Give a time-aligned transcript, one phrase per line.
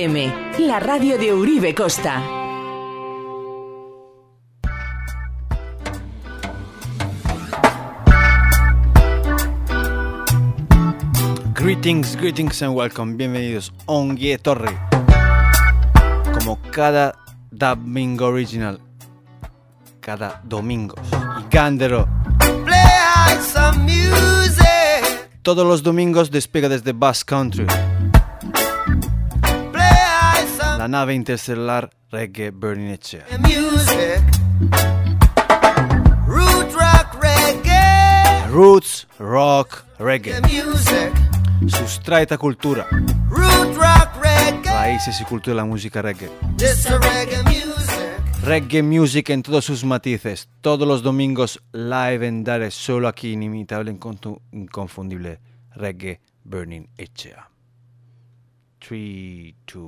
[0.00, 2.22] FM, la radio de Uribe Costa.
[11.52, 13.18] Greetings, greetings and welcome.
[13.18, 14.78] Bienvenidos a Ongie Torre.
[16.32, 17.14] Como cada
[17.50, 18.80] domingo original.
[20.00, 20.94] Cada domingo.
[21.40, 22.08] Y Gandero.
[25.42, 27.66] Todos los domingos despega desde Bass Country.
[30.80, 33.26] La nave interstellar Reggae Burning Echea.
[38.48, 40.40] Roots, rock, reggae.
[41.66, 42.86] Sustraita cultura.
[44.64, 46.30] Raíces y cultura de la música reggae.
[48.42, 50.48] Reggae music en todos sus matices.
[50.62, 53.94] Todos los domingos live en Dare, solo aquí inimitable,
[54.52, 55.40] inconfundible.
[55.74, 57.50] Reggae Burning Echea.
[58.82, 59.84] 3, 2,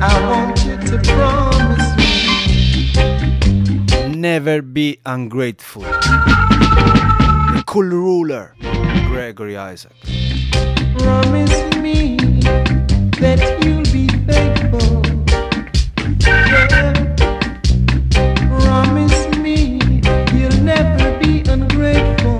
[0.00, 2.12] I want you to promise me
[4.16, 5.82] Never be ungrateful.
[5.82, 8.54] The cool ruler,
[9.08, 9.92] Gregory Isaac.
[10.98, 12.16] Promise me
[13.20, 15.02] that you'll be faithful.
[16.26, 16.94] Yeah.
[18.60, 19.78] Promise me
[20.32, 22.35] you'll never be ungrateful.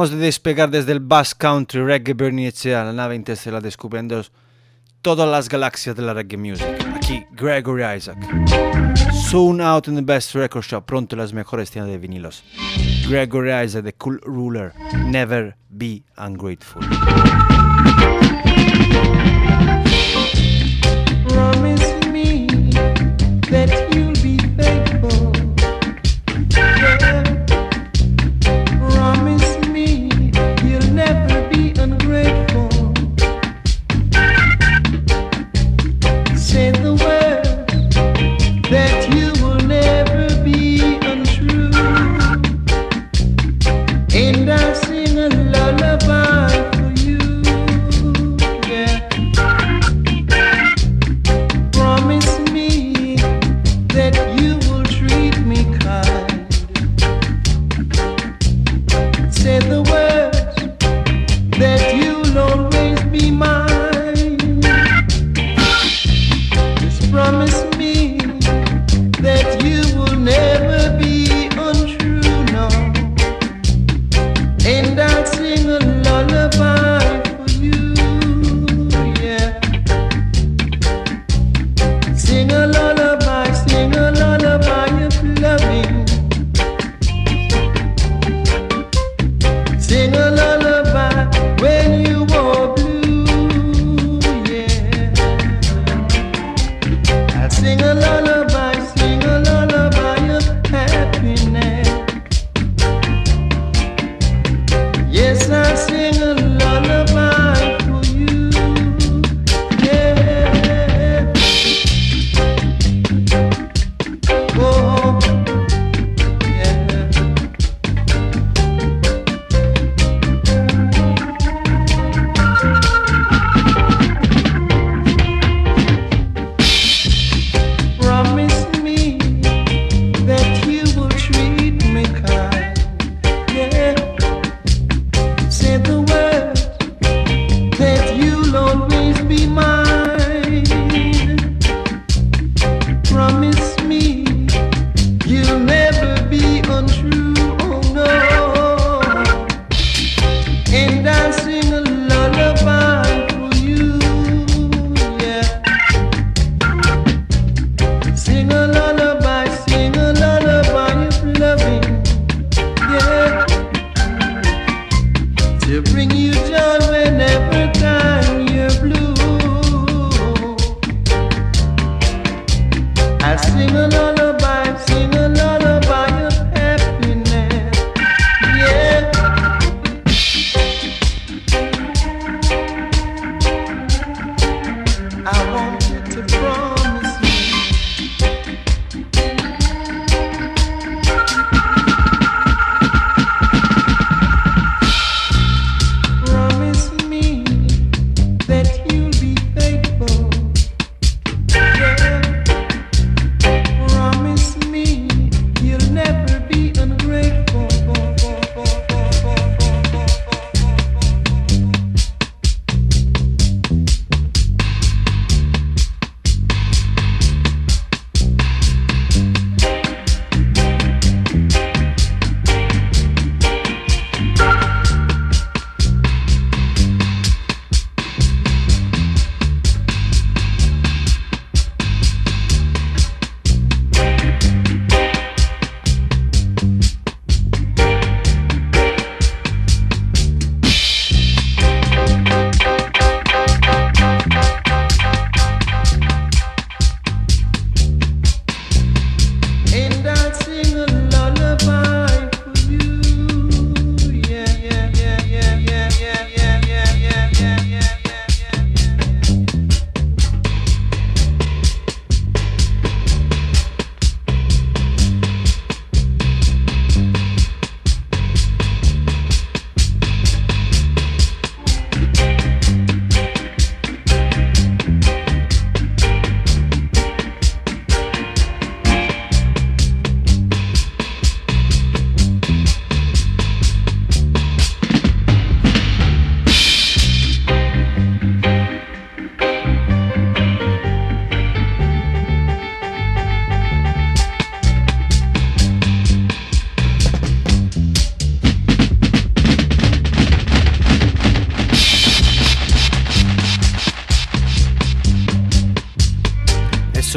[0.00, 4.24] Acabamos de despegar desde el Bass Country Reggae Burning Echea, la nave interestelar descubriendo
[5.02, 6.66] todas las galaxias de la reggae music.
[6.96, 8.16] Aquí Gregory Isaac.
[9.12, 12.42] Soon out in the best record shop, pronto las mejores tiendas de vinilos.
[13.10, 14.72] Gregory Isaac, the cool ruler.
[15.04, 16.80] Never be ungrateful.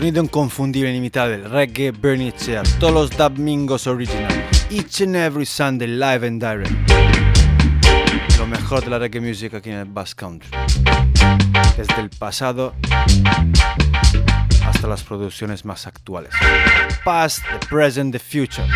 [0.03, 4.29] Sonido inconfundible, inimitable, reggae Bernie Chair, todos los Dub Mingos original,
[4.69, 6.73] each and every Sunday live and direct.
[8.38, 10.50] Lo mejor de la reggae music aquí en el Bass Country.
[11.77, 12.75] Desde el pasado
[14.65, 16.31] hasta las producciones más actuales.
[17.05, 18.67] Past, the present, the future.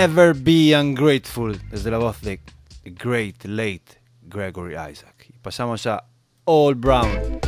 [0.00, 2.40] Never Be Ungrateful, desde la voz de
[2.84, 5.26] The Great Late Gregory Isaac.
[5.28, 6.02] Y pasamos a
[6.46, 7.38] Al Brown.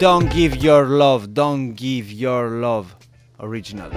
[0.00, 2.88] Don't Give Your Love, Don't Give Your Love,
[3.38, 3.92] original.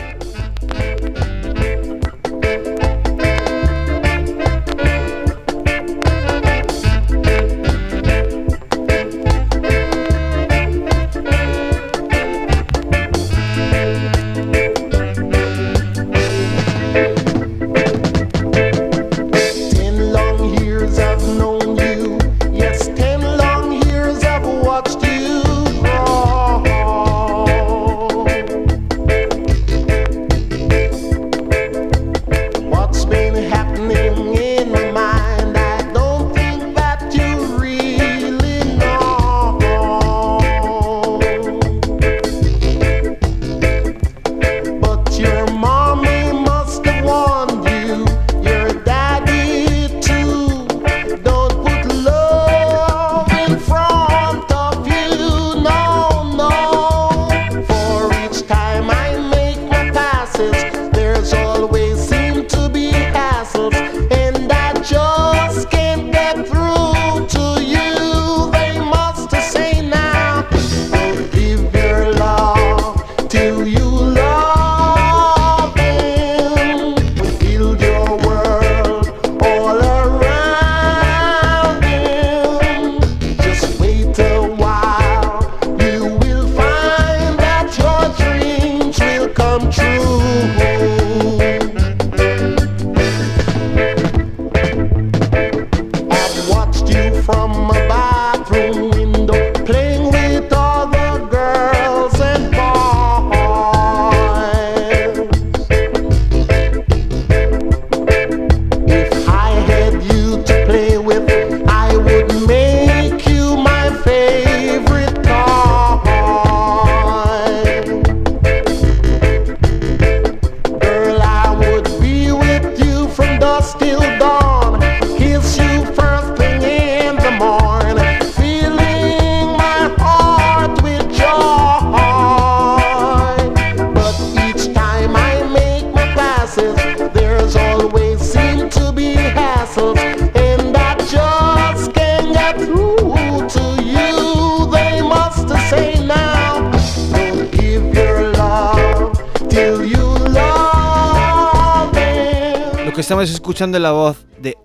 [153.55, 154.57] escuchando la voz de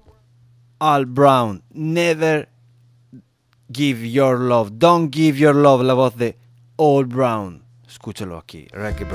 [0.81, 1.63] Al Brown.
[1.73, 2.49] Never
[3.73, 4.73] give your love.
[4.81, 5.85] Don't give your love.
[5.85, 6.37] La voz de
[6.77, 7.63] All Brown.
[7.87, 8.67] Escúchalo aquí.
[8.73, 9.07] Reggae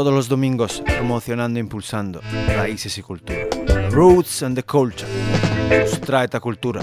[0.00, 2.22] todos los domingos promocionando e impulsando
[2.56, 3.46] raíces y cultura.
[3.90, 5.06] Roots and the Culture
[5.68, 6.82] nos trae esta cultura.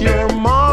[0.00, 0.65] your mom.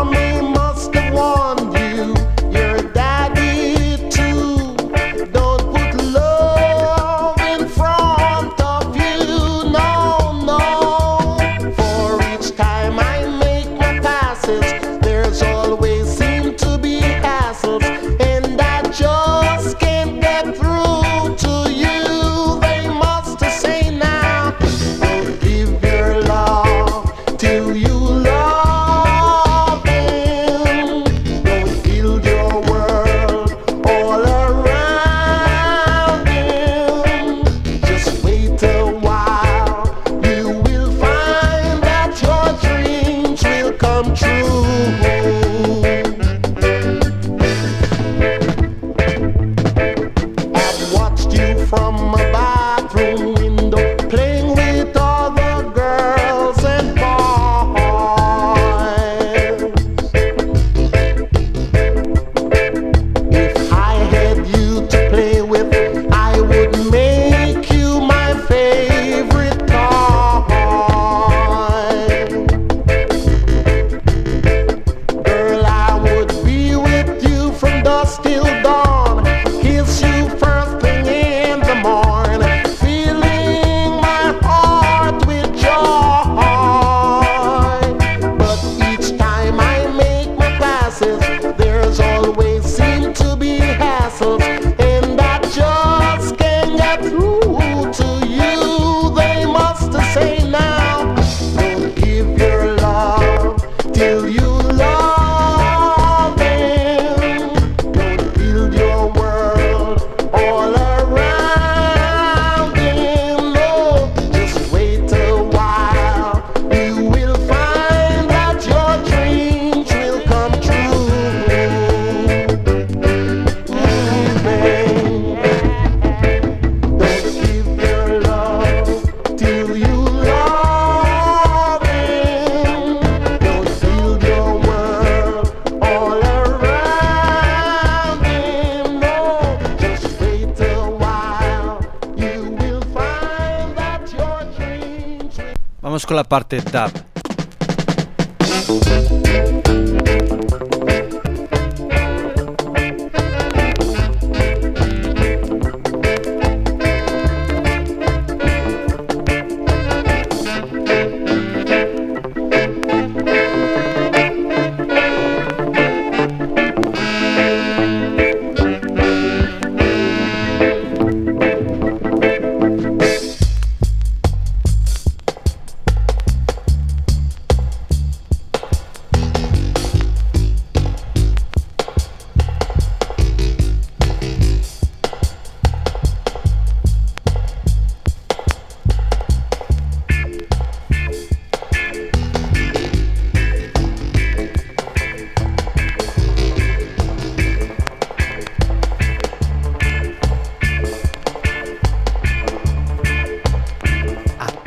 [146.33, 146.62] parte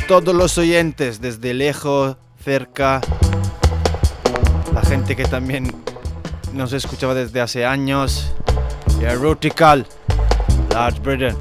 [0.07, 3.01] todos los oyentes, desde lejos, cerca,
[4.73, 5.75] la gente que también
[6.53, 8.33] nos escuchaba desde hace años,
[9.01, 9.87] y Erotical,
[10.73, 11.37] Large Britain.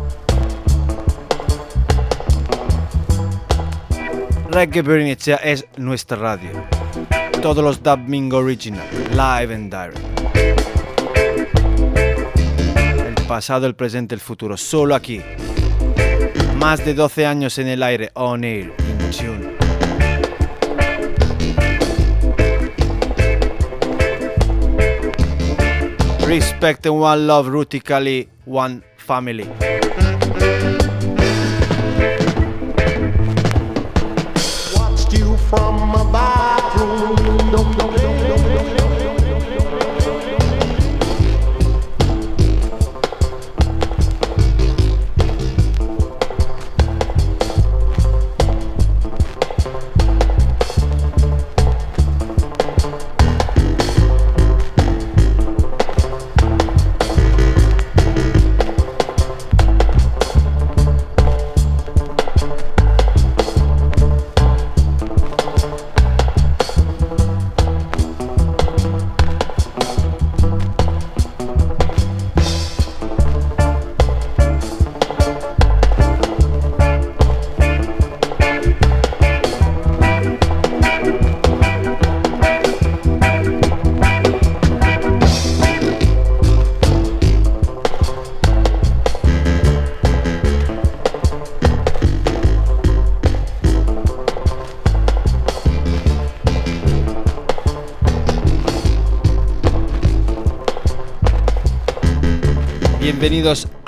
[4.49, 6.49] Reggae Bernicea es nuestra radio.
[7.41, 9.99] Todos los Dubbing Original, live and direct.
[13.05, 15.21] El pasado, el presente, el futuro, solo aquí.
[16.65, 19.55] Más de 12 años en el aire, on air, in tune.
[26.25, 29.47] Respect and one love, Rutically, one family.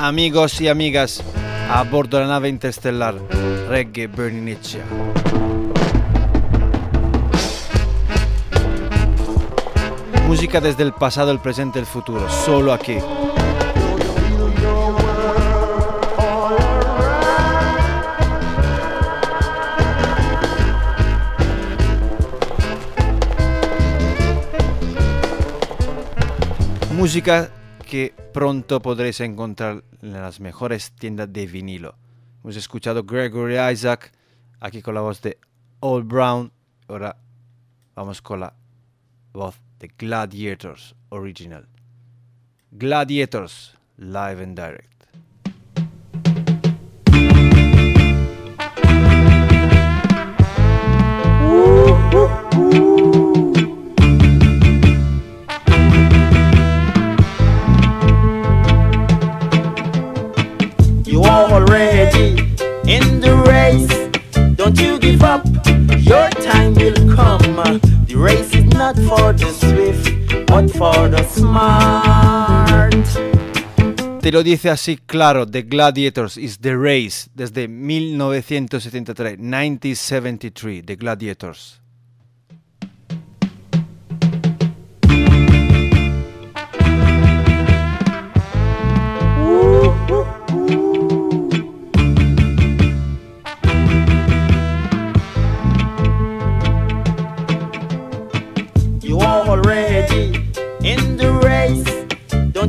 [0.07, 1.21] Amigos y amigas
[1.69, 3.15] a bordo de la nave interestelar
[3.67, 4.85] Reggae Bernicia.
[10.25, 12.97] Música desde el pasado, el presente el futuro, solo aquí.
[26.93, 27.49] Música
[27.87, 31.95] que pronto podréis encontrar en las mejores tiendas de vinilo.
[32.43, 34.11] Hemos escuchado Gregory Isaac
[34.59, 35.37] aquí con la voz de
[35.79, 36.51] Old Brown.
[36.89, 37.17] Ahora
[37.95, 38.53] vamos con la
[39.31, 41.67] voz de Gladiators Original.
[42.71, 44.96] Gladiators Live and Direct.
[74.21, 81.81] Te lo dice así claro, The Gladiators is The Race desde 1973, 1973, The Gladiators.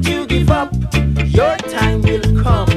[0.01, 0.73] Don't you give up.
[1.27, 2.69] Your time will come.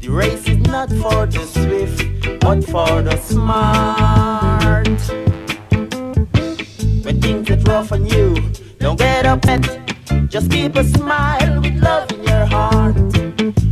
[0.00, 4.98] The race is not for the swift, but for the smart.
[7.04, 8.34] When things get rough on you,
[8.78, 9.62] don't get upset.
[10.30, 12.96] Just keep a smile with love in your heart.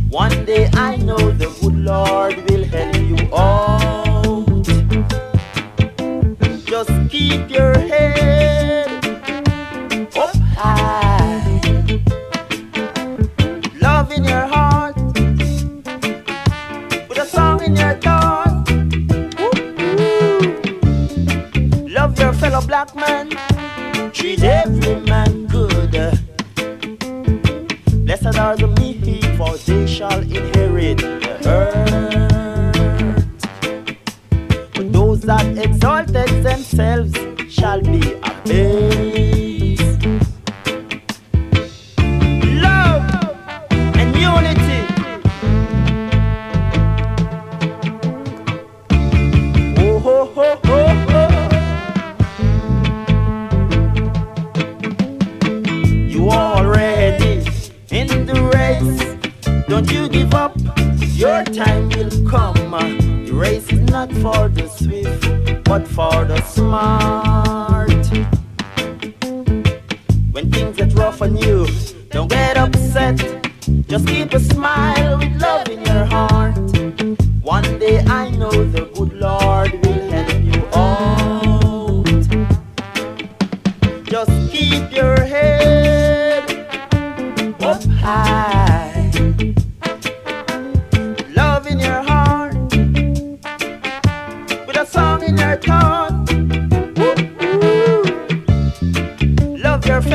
[0.09, 4.65] One day I know the good Lord will help you out.
[6.63, 8.82] Just keep your head
[24.23, 25.91] Treat every man good.
[28.05, 29.03] Blessed are the meek,
[29.35, 33.25] for they shall inherit the earth.
[34.75, 37.13] But those that exalted themselves
[37.53, 39.42] shall be abased.
[64.21, 67.89] For the swift, but for the smart.
[70.31, 71.67] When things get rough on you,
[72.09, 73.17] don't get upset.
[73.87, 75.19] Just keep a smile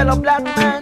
[0.09, 0.78] Love black man.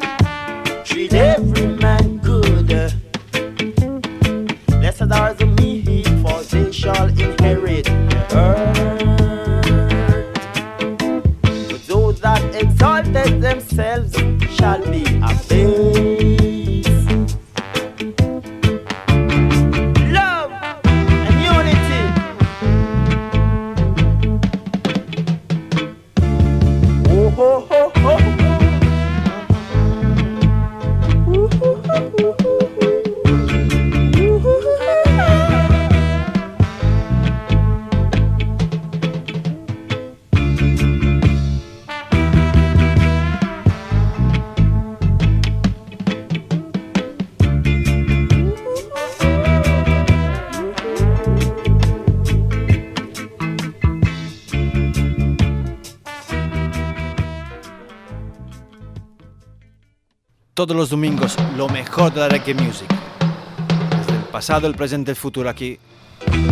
[64.47, 65.77] Pasado, el presente y el futuro aquí,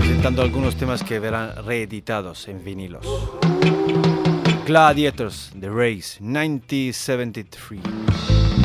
[0.00, 3.06] presentando algunos temas que verán reeditados en vinilos.
[4.66, 7.80] Gladiators, The Race, 1973,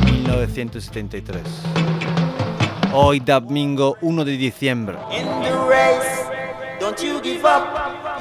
[0.03, 1.43] 1973.
[2.91, 4.97] Hoy domingo 1 de diciembre.
[5.11, 6.25] In the race,
[6.79, 7.67] don't you give up.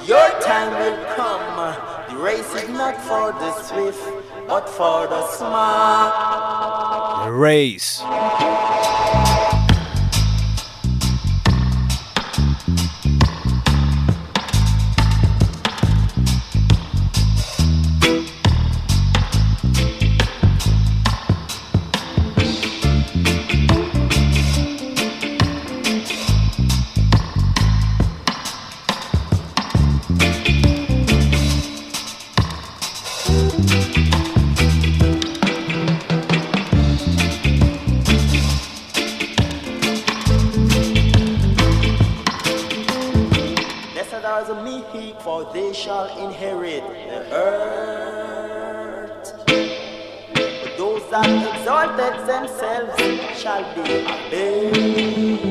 [0.06, 1.72] Your time will come.
[2.10, 3.98] The race is not for the swift,
[4.46, 7.24] but for the smart.
[7.24, 8.02] The Race.
[51.88, 55.47] Exalted themselves shall be abased.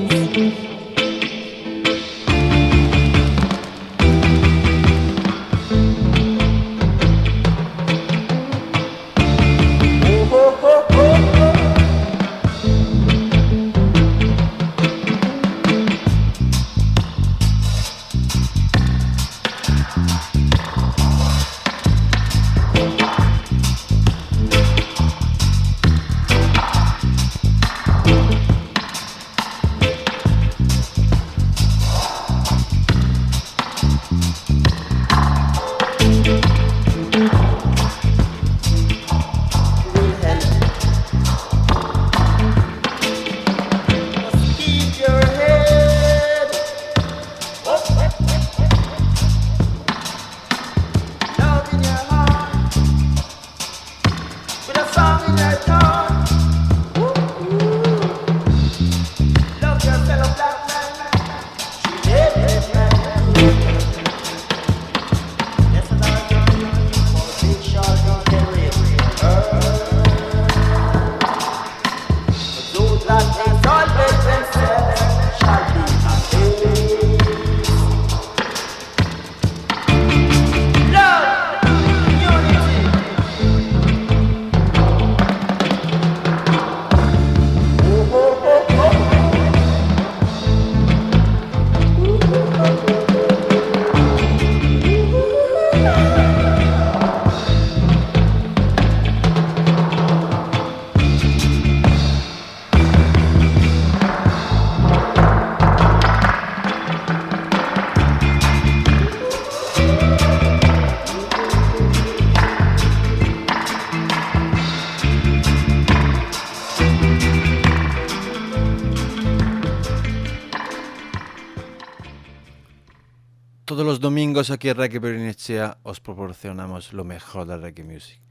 [124.07, 128.21] Domingos aquí en Reggae Bernicea os proporcionamos lo mejor de reggae music.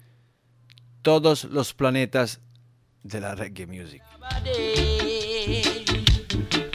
[1.02, 2.40] Todos los planetas
[3.02, 4.02] de la reggae music.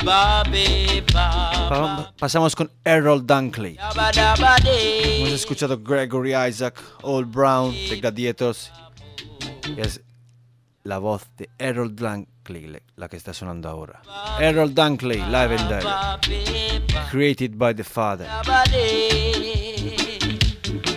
[0.03, 0.43] Pa-
[2.19, 3.75] Pasamos con Errol Dunkley.
[5.15, 8.71] Hemos escuchado Gregory Isaac, Old Brown, The Gladiators.
[9.77, 9.99] Es
[10.83, 13.99] la voz de Errol Dunkley Clay, la che sta suonando ora.
[14.07, 14.37] Ah.
[14.39, 16.17] Errol Dunkley, Live and Live, ah,
[17.09, 18.25] created by the father.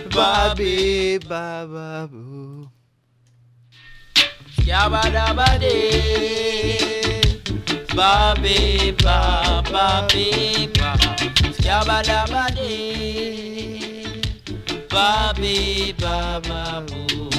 [0.09, 2.69] Babi, bababu.
[7.95, 10.69] Babi, bababi,
[11.53, 12.81] Scabadabadi,
[14.89, 17.29] babi, bababu.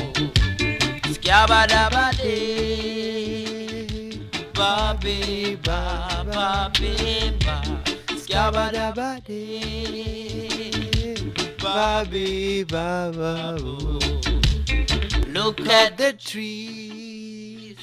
[1.13, 3.36] Scabadabadi.
[5.07, 7.63] Ba, ba, ba.
[11.63, 13.13] Ba, ba.
[13.15, 13.59] Ba.
[15.29, 17.77] Look at the trees,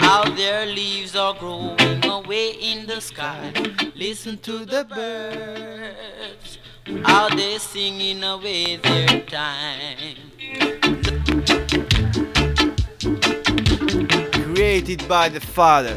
[0.00, 3.52] how their leaves are growing away in the sky.
[3.94, 6.58] Listen to the birds,
[7.04, 10.16] how they're singing away their time.
[14.52, 15.96] Created by the Father.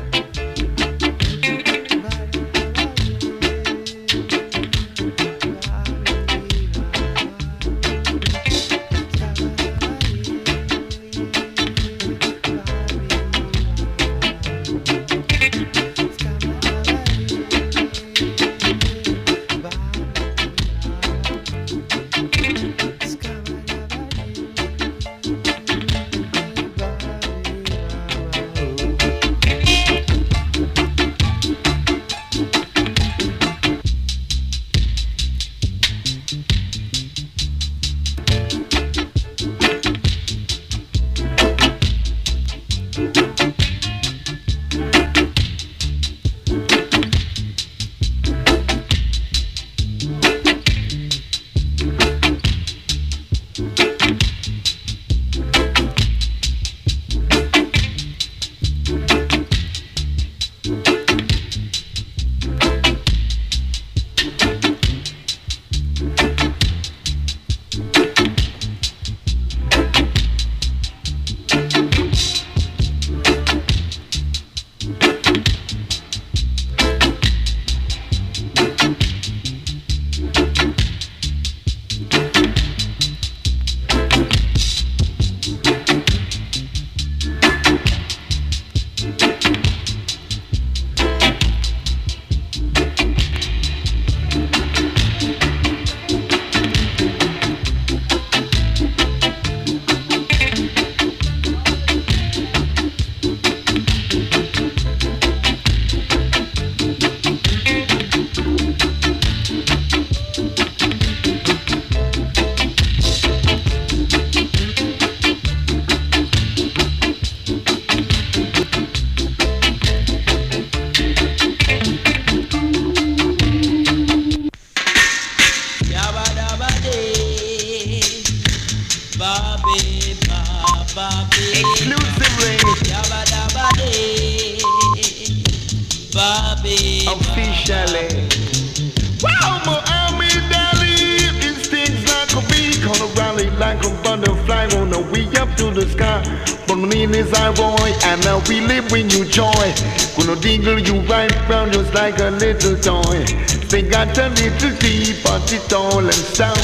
[148.50, 149.74] We live when you joy.
[150.18, 153.24] Gonna dingle you right round just like a little toy.
[153.70, 156.58] They got a little deep, but it's tall and stout.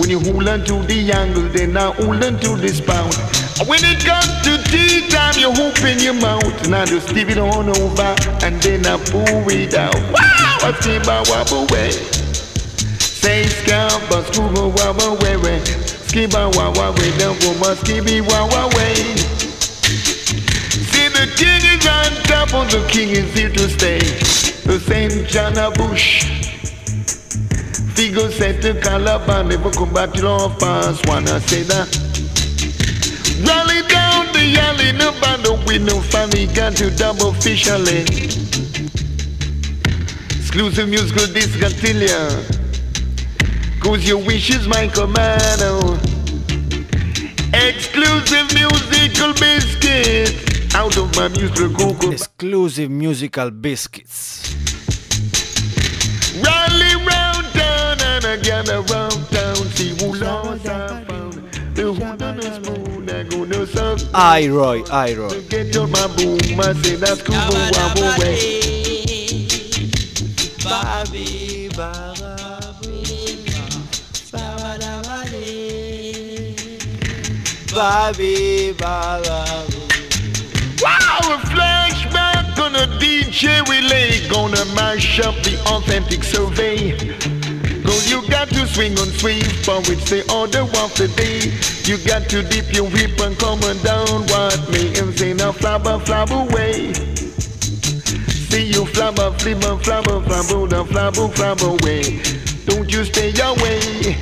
[0.00, 3.14] When you hold on to the angle, then I hold on to the spout.
[3.68, 7.38] When it comes to tea time, you open your mouth, and I just give it
[7.38, 9.94] on over, and then I pull it out.
[9.94, 11.90] Wow, I see my wobble way.
[12.98, 14.00] Say scalp,
[14.32, 15.60] scuba wobble away.
[16.08, 19.37] Skibba wawa way, don't go must skibby wawa way.
[22.28, 24.00] See the king is here to stay.
[24.68, 26.24] The John of Bush.
[27.96, 31.00] Figo said to Calabar, never come back to love pass.
[31.06, 31.88] Wanna say that?
[33.48, 38.02] Rally down the alley, no band with no funny, got to double officially.
[40.36, 42.28] Exclusive musical discantilia.
[43.80, 45.62] Cause your wish is my command.
[47.54, 50.47] Exclusive musical biscuit.
[50.78, 52.12] Out of my musical cocoa.
[52.12, 54.54] Exclusive musical biscuits.
[56.40, 59.56] Rally round town and again around town.
[59.74, 61.32] See who lost I found.
[61.74, 63.98] The who done the spoon, I go no suck.
[64.14, 65.48] Iroy, Iroy.
[65.48, 68.60] Get your my boom, I say that's cool, wow, wow, way.
[69.82, 72.14] Babe, ba, Babe, ba,
[79.24, 79.77] ba, Wow,
[81.28, 84.26] a flashback on a DJ relay.
[84.28, 86.96] Gonna mash up the authentic survey.
[87.82, 91.52] Cause you got to swing on sweep, for it's the order of the day.
[91.84, 94.22] You got to dip your whip and come on down.
[94.28, 96.94] What me and say now, flabber, flab away.
[98.48, 102.22] See you flabber, flibber, flabber, flabber, the flabber, flab away.
[102.64, 104.16] Don't you stay away.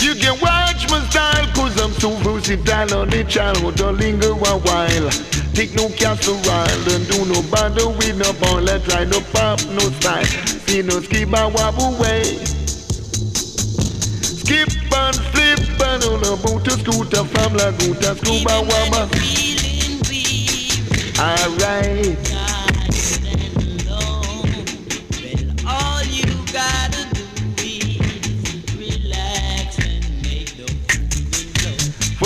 [0.00, 4.56] You can watch my style cause I'm so versatile on the child Don't linger a
[4.56, 5.27] while
[5.58, 6.38] Take no casserole
[6.86, 11.00] Don't do no bother with no ball Let's try no pop, no style See no
[11.00, 12.22] skip and wobble away.
[14.22, 19.02] Skip and slip and on a motor scooter from Laguta Scuba Wama
[21.18, 22.27] Alright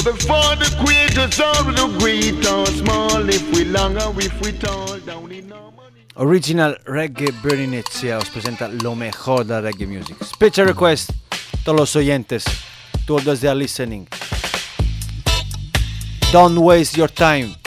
[0.02, 4.50] For the father creators all the great or small If we long or if we
[4.50, 9.86] tall Down in our money Original Reggae Bernie Netzia os presenta lo mejor de reggae
[9.86, 10.16] music.
[10.24, 11.10] Special request,
[11.64, 12.44] todos los oyentes,
[13.06, 14.08] todos los that are listening.
[16.32, 17.61] Don't waste your time.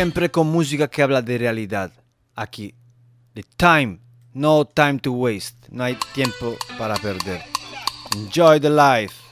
[0.00, 1.92] Siempre con música que habla de realidad.
[2.34, 2.74] Aquí.
[3.34, 4.00] The time.
[4.32, 5.68] No time to waste.
[5.68, 7.42] No hay tiempo para perder.
[8.16, 9.29] Enjoy the life.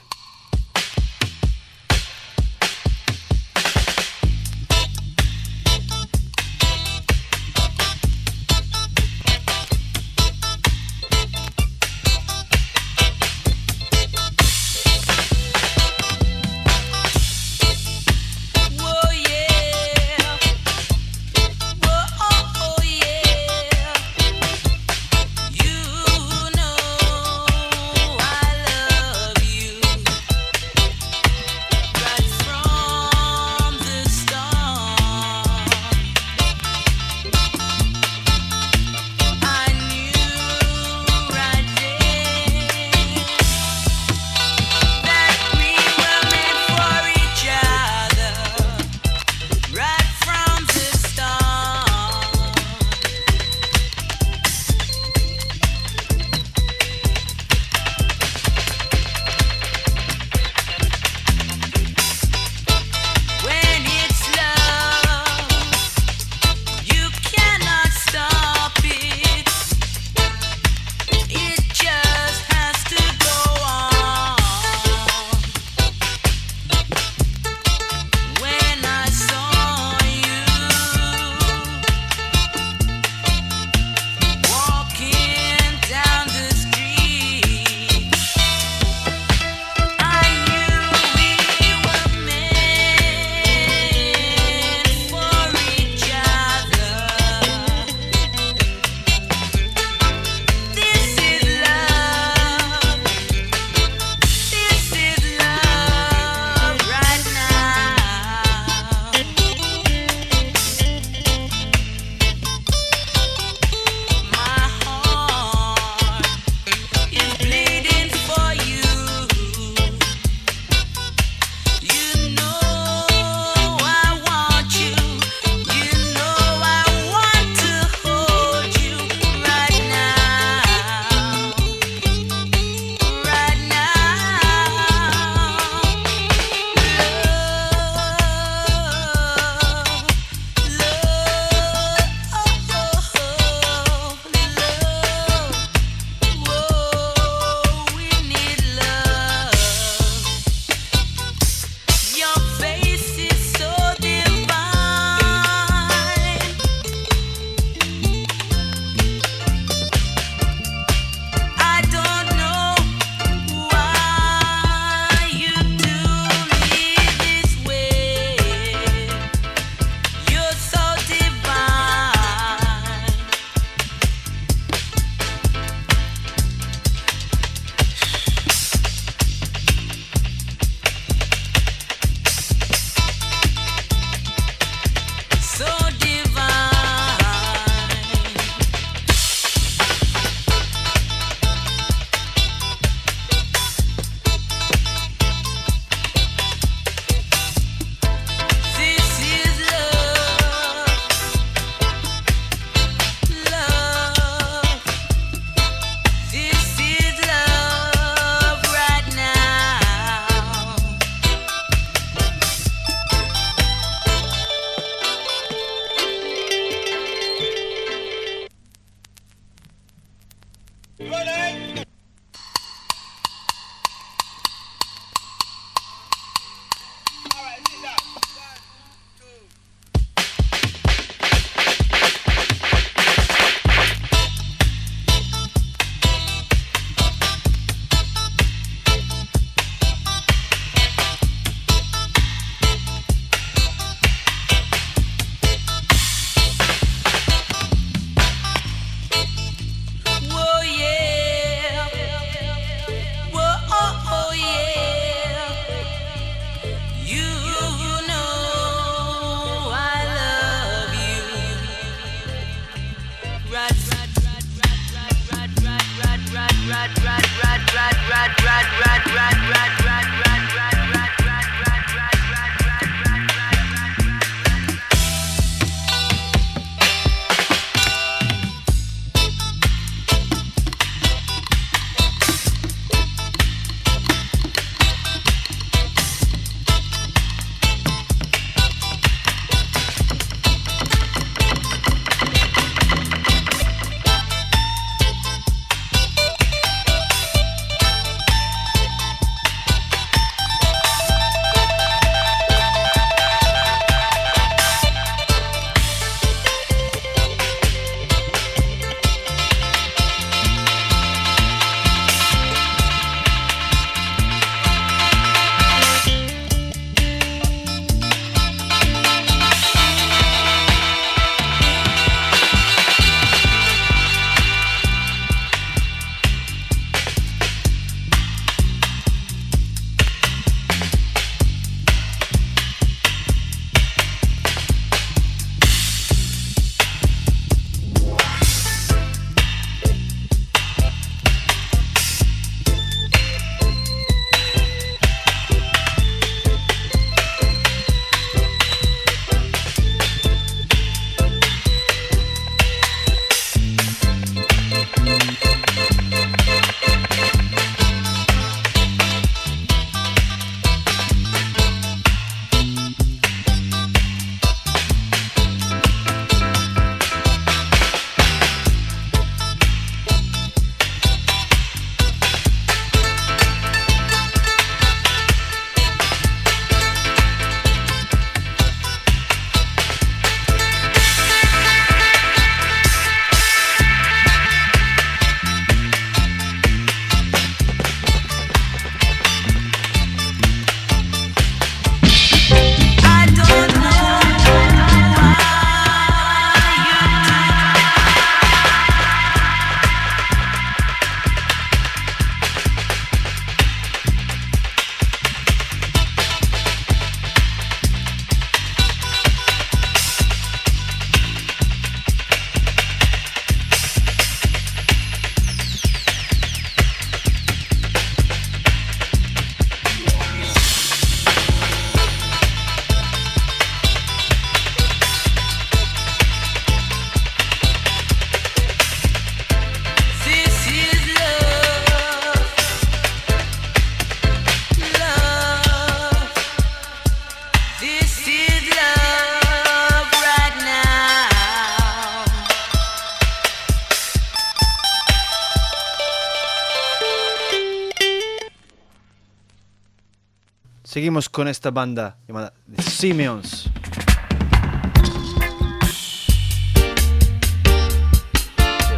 [451.09, 453.67] seguimos con esta banda llamada The Simeons.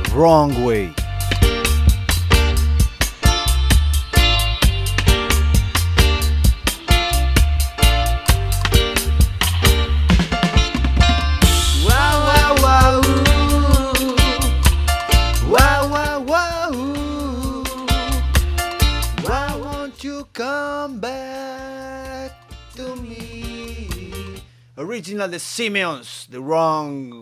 [0.03, 1.00] The Wrong Way.
[25.22, 27.20] The de Simeons, the wrong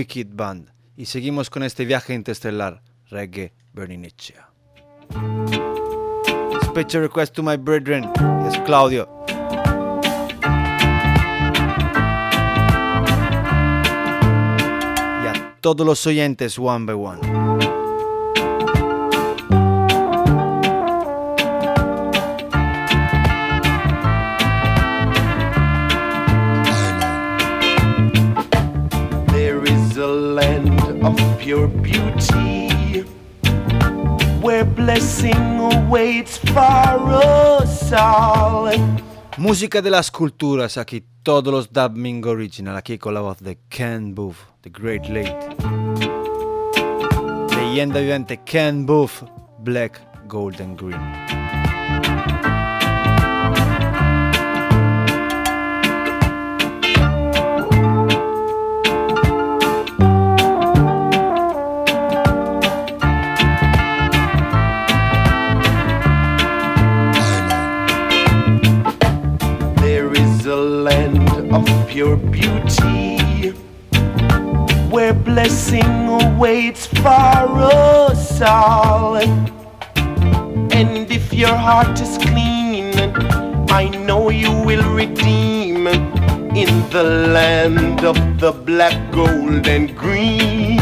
[0.00, 0.70] Wicked Band.
[0.96, 4.48] Y seguimos con este viaje interestelar, reggae Berninecea.
[6.64, 8.10] Special request to my brethren,
[8.48, 9.06] es Claudio.
[15.22, 17.49] Y a todos los oyentes, one by one.
[31.50, 33.02] Pure beauty
[34.40, 38.70] where blessing awaits for us all.
[39.36, 43.58] Música de las culturas, aquí todos los dub mingo original, aquí con la voz de
[43.68, 45.56] Ken Boothe, The Great Late.
[47.56, 49.26] Leyenda vivente Ken Boothe,
[49.58, 51.39] Black, Gold and Green.
[72.00, 73.50] Pure beauty
[74.88, 77.44] where blessing awaits for
[78.08, 79.18] us all.
[80.78, 82.94] And if your heart is clean,
[83.68, 85.86] I know you will redeem
[86.56, 87.04] in the
[87.36, 90.80] land of the black, gold, and green.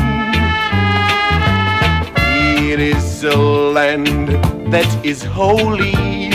[2.70, 4.28] It is a land
[4.72, 6.27] that is holy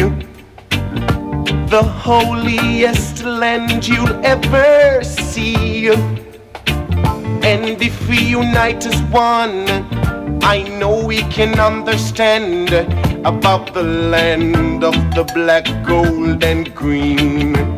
[1.74, 5.88] the holiest land you'll ever see.
[5.88, 9.68] And if we unite as one,
[10.44, 12.72] I know we can understand
[13.26, 17.73] about the land of the black, gold, and green.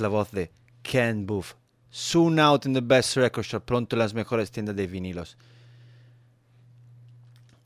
[0.00, 0.50] La voz de
[0.82, 1.54] Ken Booth.
[1.90, 5.36] Soon out in the best record shop, pronto en las mejores tiendas de vinilos.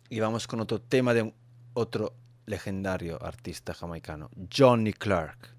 [0.08, 1.34] Y vamos con otro tema de un-
[1.74, 2.14] otro
[2.46, 5.50] legendario artista jamaicano, Johnny Clark.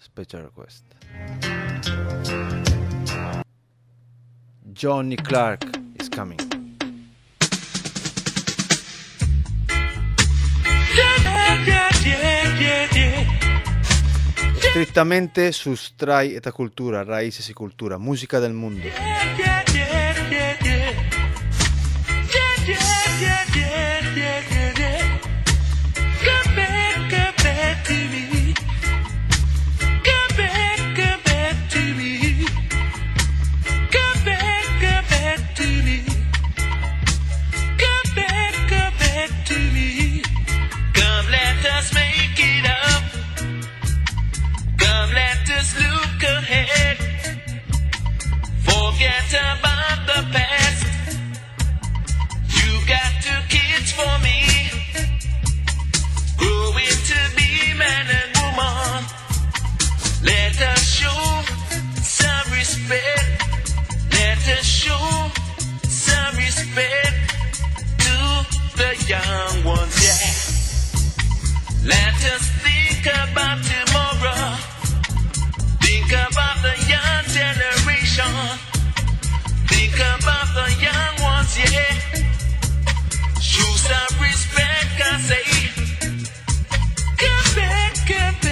[0.00, 0.84] Special request.
[4.74, 5.64] Johnny Clark
[6.00, 6.38] is coming.
[14.70, 18.88] Strettamente sustrai eta cultura, raíces y cultura, música del mundo.
[62.92, 63.44] respect.
[64.12, 65.30] Let us show
[65.84, 67.16] some respect
[68.04, 68.16] to
[68.76, 69.96] the young ones.
[70.04, 70.28] Yeah.
[71.88, 74.56] Let us think about tomorrow.
[75.80, 78.32] Think about the young generation.
[79.68, 81.58] Think about the young ones.
[81.58, 81.94] Yeah.
[83.40, 85.44] Show some respect, I say.
[87.18, 88.51] Come back, come back.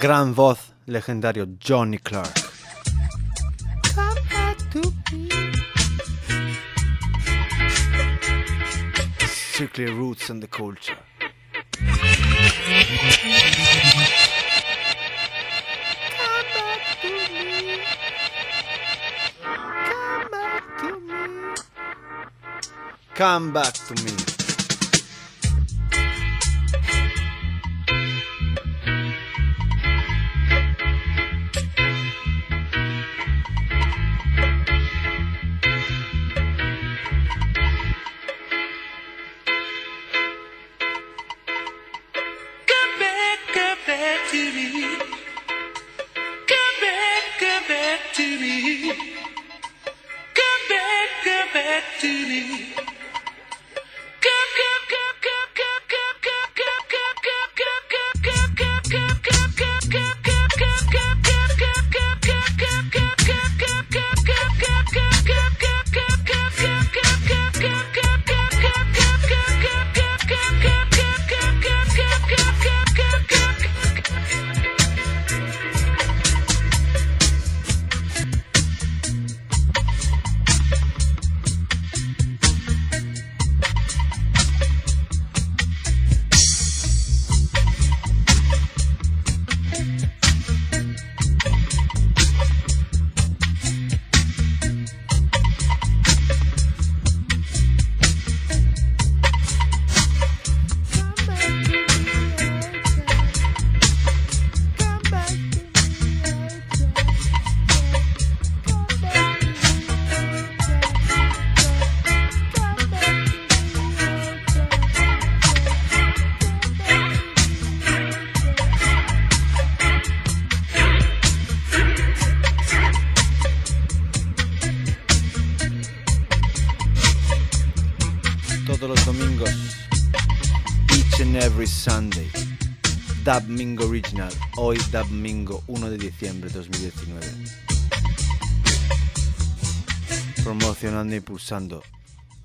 [0.00, 2.40] gran voz legendario Johnny Clarke.
[9.26, 10.96] Strictly roots and the culture.
[23.14, 24.29] Come back to me.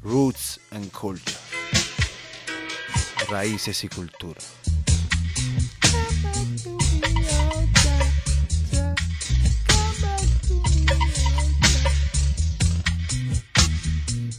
[0.02, 1.38] Roots and Culture.
[3.30, 4.42] Raíces y cultura.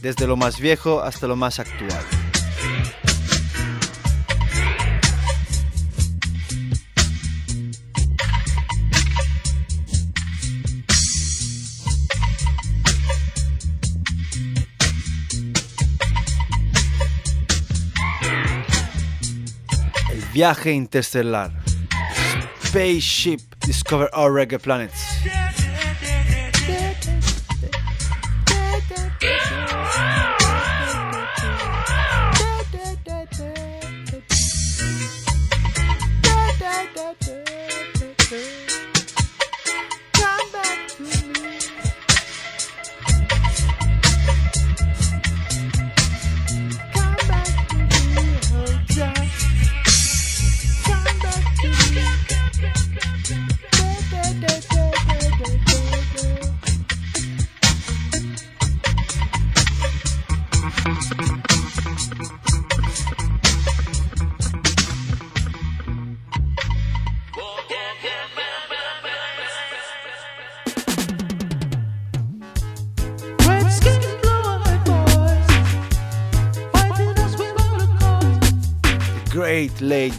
[0.01, 2.26] Desde lo más viejo hasta lo más actual.
[20.37, 21.51] Viaje interestelar.
[22.61, 25.66] Spaceship Discover Our Reggae Planets.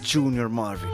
[0.08, 0.87] Junior Marvin.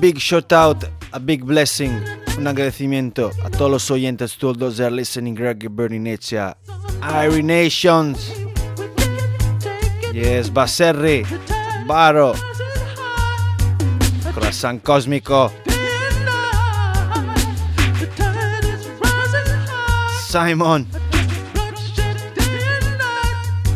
[0.00, 1.90] Big shout out, a big blessing,
[2.36, 6.54] un agradecimiento a todos los oyentes, todos those that are listening, Reggae Burning Nature,
[7.00, 8.32] Irie Nations,
[10.12, 11.24] yes, Baserri,
[11.86, 12.34] Baro,
[14.34, 15.50] Corazón Cósmico,
[20.28, 20.86] Simon,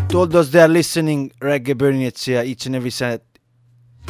[0.09, 3.23] todos those that are listening, Reggae Nature, each and every set,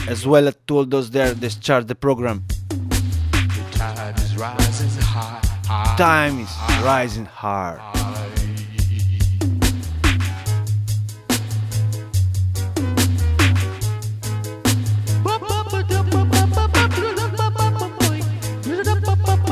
[0.09, 2.45] as well as to all those there start the program.
[2.69, 5.97] The tide is rising high, high.
[5.97, 6.51] Time is
[6.85, 7.81] rising hard.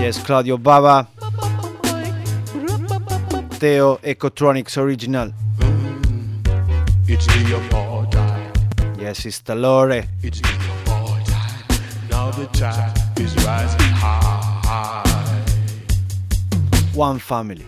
[0.00, 1.06] Yes, Claudio Baba,
[3.60, 5.32] Theo Ecotronics Original.
[5.60, 6.80] Talore.
[7.06, 7.54] It's the
[9.10, 10.08] Alessis Tallore.
[16.94, 17.66] One Family.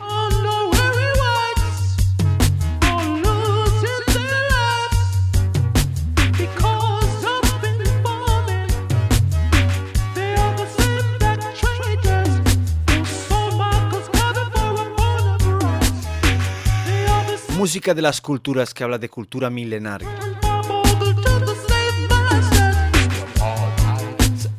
[17.57, 20.32] Música de las culturas que habla de cultura milenaria.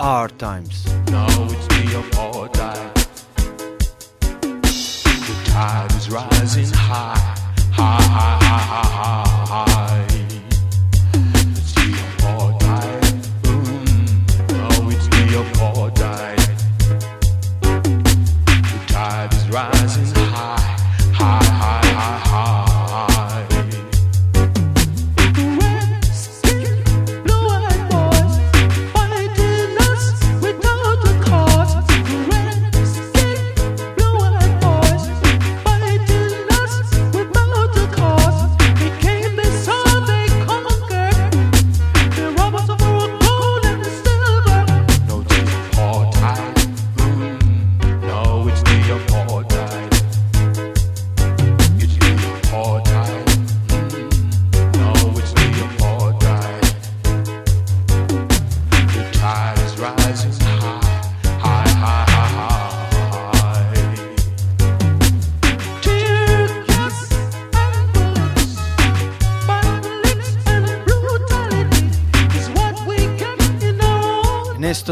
[0.03, 0.85] Our times.
[1.07, 2.93] Now it's the apartheid.
[5.01, 7.15] The tide is rising high,
[7.71, 8.83] high, high, high,
[9.47, 10.12] high, high.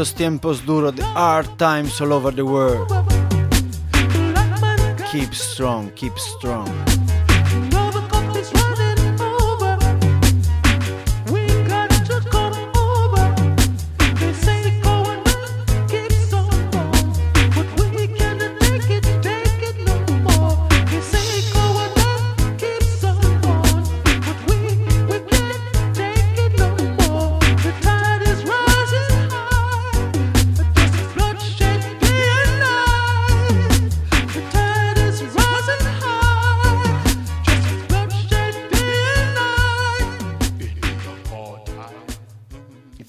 [0.02, 2.88] Estos tiempos duros de hard times all over the world.
[5.12, 6.66] Keep strong, keep strong.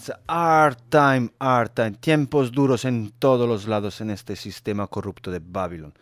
[0.04, 1.94] It's hard time, hard time.
[1.94, 5.94] Tiempos duros en todos los lados en este sistema corrupto de Babylon.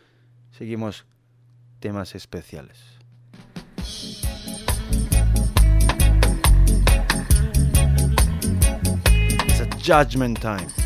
[0.57, 1.05] Seguimos
[1.79, 2.79] temas especiales.
[9.45, 10.80] It's a judgment time.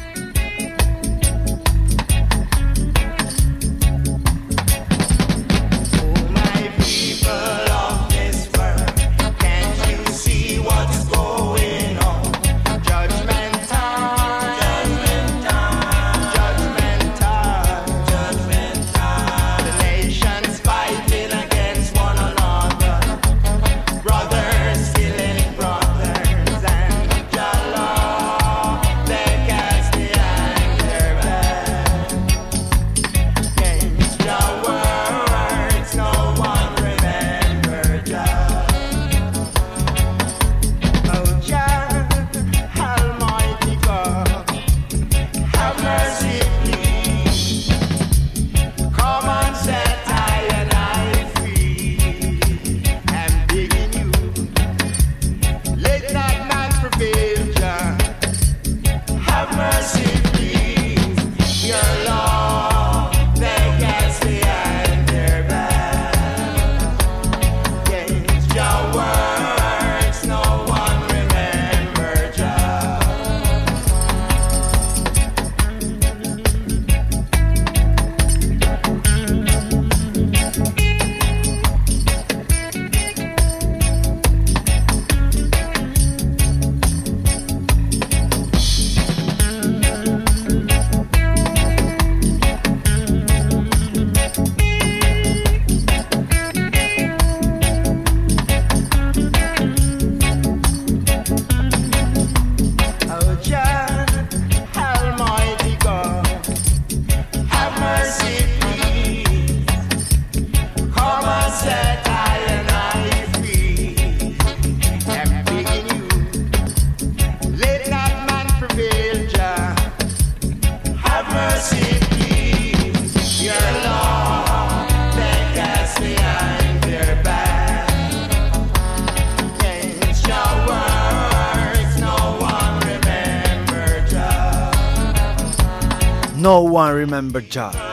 [137.35, 137.84] number job.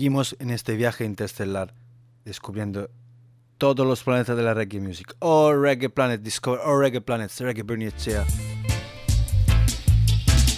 [0.00, 1.74] Seguimos en este viaje interestelar
[2.24, 2.88] descubriendo
[3.58, 5.14] todos los planetas de la reggae music.
[5.18, 8.24] All reggae planet, discover all reggae planets, reggae Bernicea.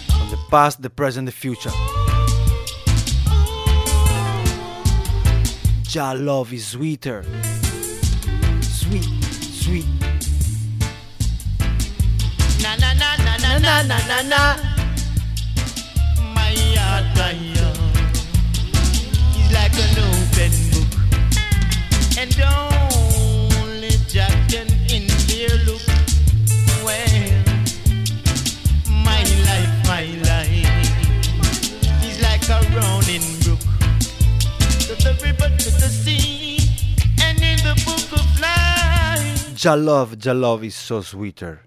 [0.06, 1.72] From the past, the present, the future.
[5.88, 7.24] Jah love is sweeter.
[8.60, 9.86] Sweet, sweet.
[12.62, 14.56] Na na na na na na na na na.
[16.32, 17.61] My heart, my heart
[20.72, 20.88] book,
[22.18, 22.30] and
[22.94, 24.32] only Jack
[25.66, 25.82] look.
[26.84, 27.24] Well,
[29.04, 30.66] my life, my life
[32.04, 33.62] is like a running brook
[34.86, 34.94] to
[37.24, 39.54] and in the book of life.
[39.54, 41.60] Jalove, Jalove is so sweeter.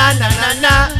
[0.00, 0.99] na na na na.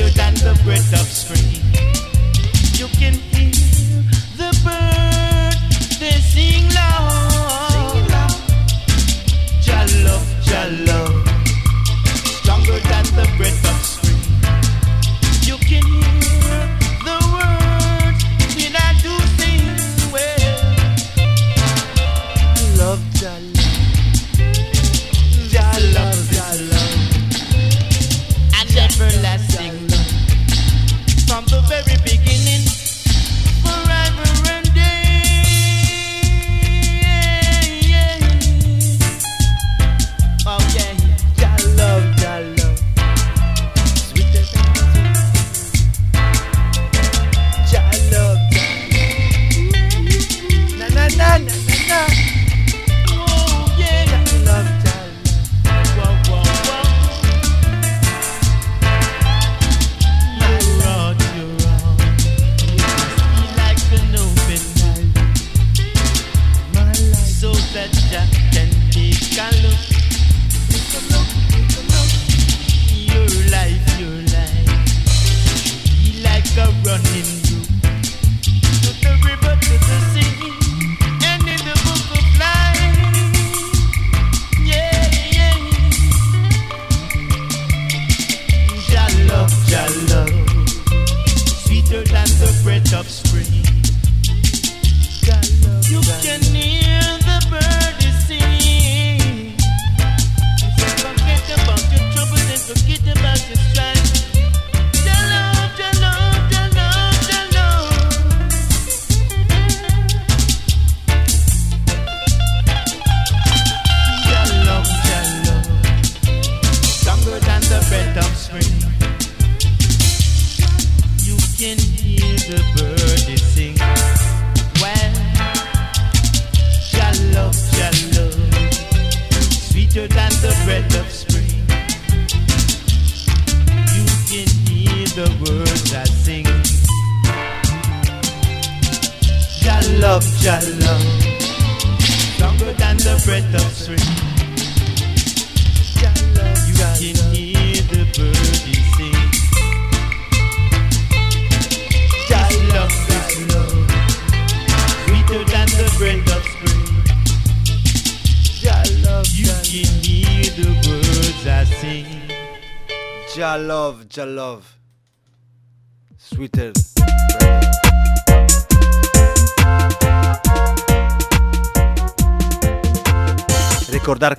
[0.00, 1.62] richer than the bread of spring.
[2.74, 3.50] You can hear
[4.36, 8.06] the birds, they sing loud.
[9.62, 11.28] Jah love, Jah love,
[12.42, 13.69] stronger than the bread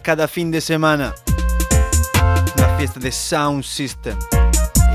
[0.02, 1.14] cada fin de semana.
[2.58, 4.18] Una fiesta de Sound System.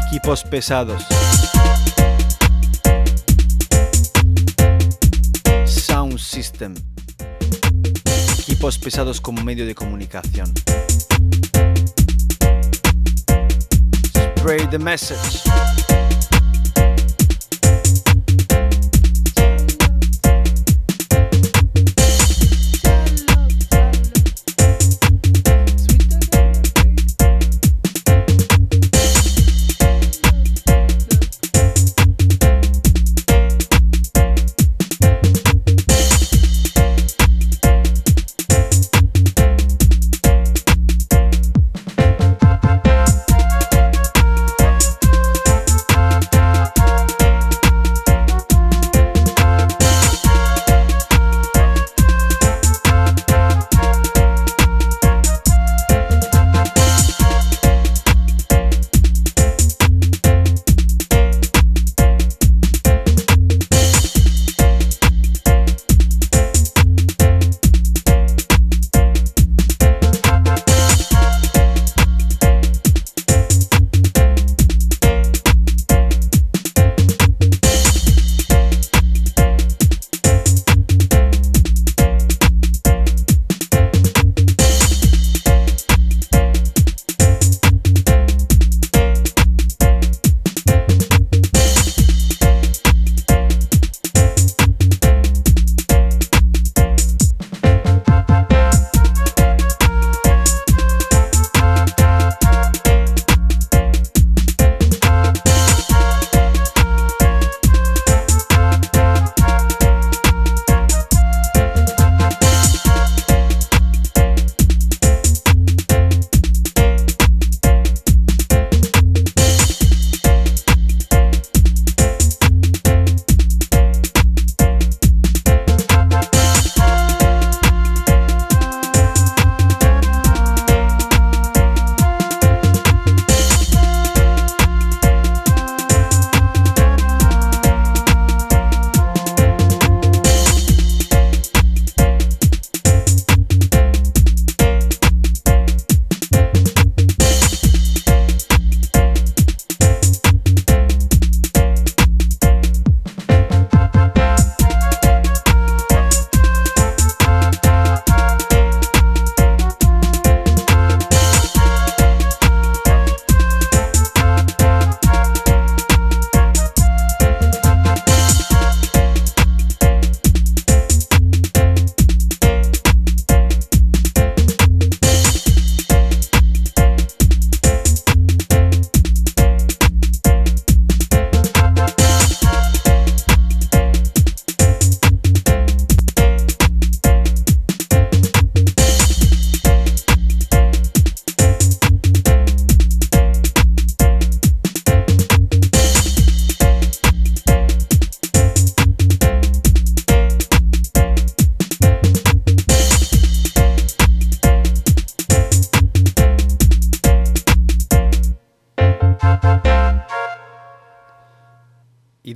[0.06, 1.02] Equipos pesados.
[5.64, 6.74] Sound System.
[8.38, 10.52] Equipos pesados como medio de comunicación.
[14.38, 15.42] Spray the message.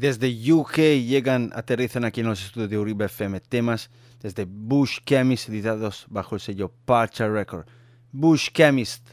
[0.00, 3.90] Desde UK llegan, aterrizan aquí en los estudios de Uribe FM temas
[4.22, 7.66] desde Bush Chemist editados bajo el sello Parcha Record.
[8.10, 9.10] Bush Chemist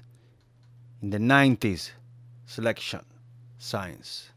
[1.01, 1.91] in the 90s
[2.45, 3.01] selection
[3.57, 4.31] science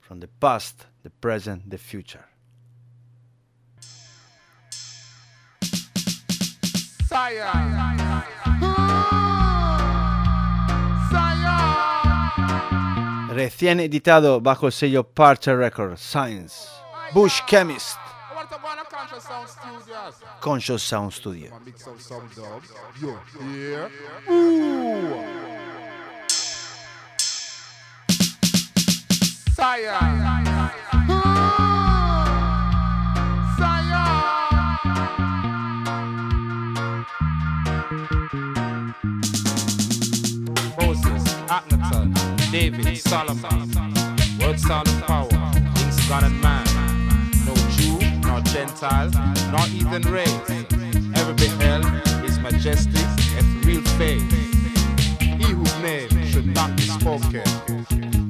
[0.00, 2.24] from the past, the present, the future.
[13.38, 16.66] recién editado bajo el sello Parcher Records, Science,
[17.14, 17.96] Bush Chemist,
[20.40, 21.52] Conscious Sound Studio.
[42.58, 43.70] David, Solomon,
[44.40, 45.28] Word Sound of Power,
[45.76, 46.66] King's God and Man,
[47.46, 49.10] no Jew, nor Gentile,
[49.52, 50.40] nor heathen race.
[51.14, 51.84] Every beheld
[52.24, 53.06] is majestic
[53.36, 54.28] and real faith.
[55.20, 57.44] He whose name should not be spoken.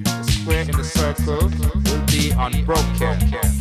[0.05, 1.49] The square in the circle
[1.87, 3.59] will be unbroken.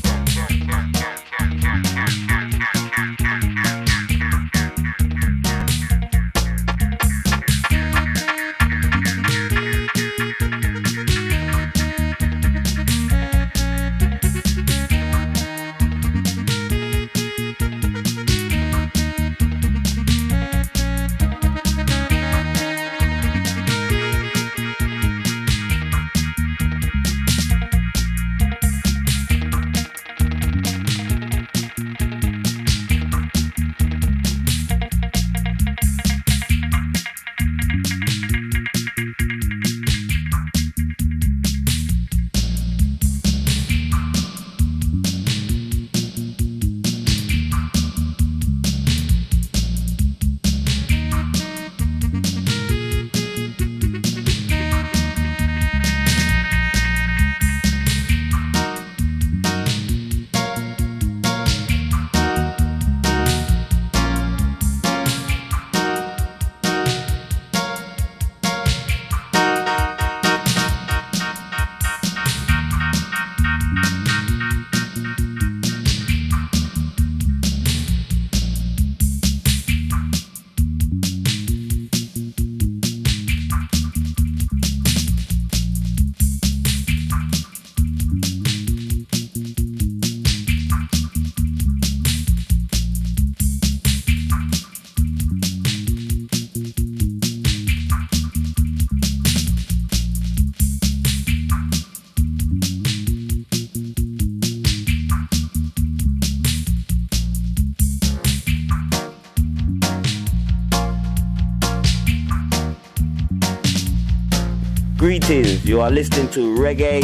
[115.68, 117.04] You are listening to Reggae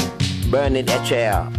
[0.50, 1.52] Burning HAR.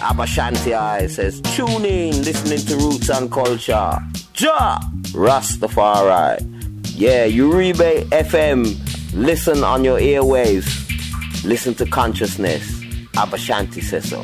[0.00, 3.96] Abashanti I says, tune in, listening to Roots and Culture.
[4.36, 4.80] Ja!
[5.12, 6.40] Rastafari.
[6.96, 9.14] Yeah, Uribe FM.
[9.14, 10.66] Listen on your airwaves.
[11.44, 12.80] Listen to consciousness.
[13.14, 14.18] Abashanti says so.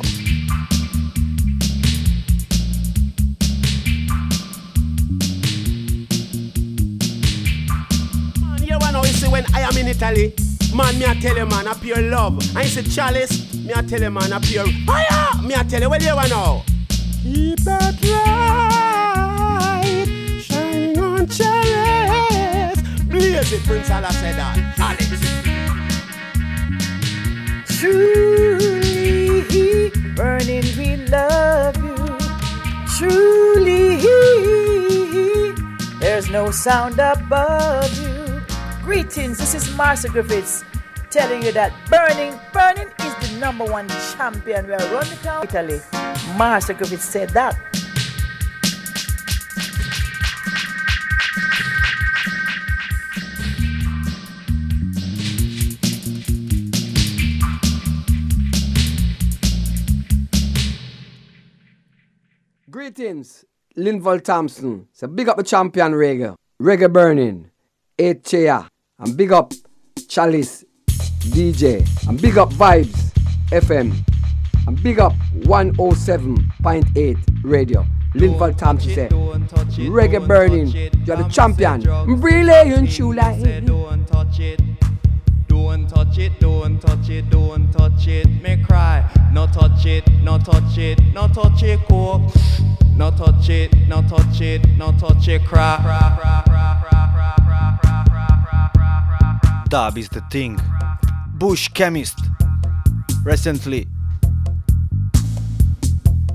[8.81, 10.33] Man, see when I am in Italy,
[10.77, 12.39] man, me I tell you, man, I pure love.
[12.55, 15.41] I say chalice, me I tell you, man, I pure fire.
[15.41, 16.63] Me I tell you, well, you wanna know.
[17.23, 17.99] Keep that
[19.17, 20.05] light
[20.43, 22.81] shining on chalice.
[23.09, 24.75] Blaze it, Prince Allah said that.
[24.77, 25.07] Chalice.
[27.79, 29.11] Truly,
[30.15, 31.95] burning, we love you.
[32.97, 35.53] Truly, he.
[35.99, 38.41] there's no sound above you.
[38.83, 40.63] Greetings, this is Marcia Griffiths
[41.17, 44.67] telling you that burning, burning is the number one champion.
[44.67, 45.81] We are running down Italy.
[46.37, 47.57] Marcia Griffiths said that.
[62.69, 63.43] Greetings,
[63.75, 64.87] Linval Thompson.
[64.93, 66.35] So big up the champion reggae.
[66.61, 67.49] Reggae burning.
[67.97, 68.67] Eight chair.
[68.99, 69.51] And big up
[70.07, 70.63] Chalice
[71.27, 71.85] DJ.
[72.07, 73.11] And big up Vibes
[73.51, 73.93] FM.
[74.67, 77.85] And big up 107.8 radio.
[78.15, 80.67] Linval Thompson said, Reggae burning.
[81.05, 81.81] You're the champion.
[82.19, 83.37] Really, you chula.
[83.65, 84.61] Don't touch it.
[85.47, 89.03] Don't touch it, don't touch it, don't touch it, me cry.
[89.31, 92.21] No touch it, no touch it, no touch it, coke.
[92.95, 95.77] No touch it, no touch it, no touch it, cry.
[99.69, 100.59] Dub is the thing.
[101.37, 102.17] Bush Chemist.
[103.23, 103.87] Recently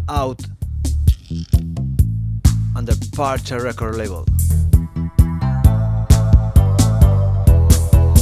[0.08, 0.40] out
[2.76, 4.24] on under Partial record label.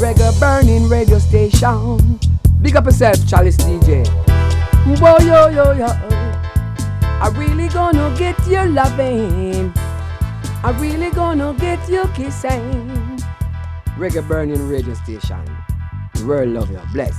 [0.01, 2.19] Reggae burning radio station.
[2.63, 4.07] Big up yourself, Chalice DJ.
[4.99, 5.87] Whoa, yo, yo, yo.
[5.87, 9.71] I really gonna get your loving.
[10.65, 13.21] I really gonna get your kissing.
[13.99, 15.45] Reggae burning radio station.
[16.21, 16.83] The world love you.
[16.93, 17.17] Bless.